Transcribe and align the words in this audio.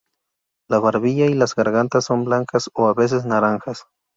La 0.67 0.79
barbilla 0.79 1.27
y 1.27 1.35
las 1.35 1.53
gargantas 1.53 2.05
son 2.05 2.25
blancas 2.25 2.71
o 2.73 2.87
a 2.87 2.95
veces 2.95 3.23
naranjas. 3.23 3.83